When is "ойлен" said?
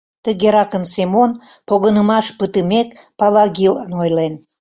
4.01-4.33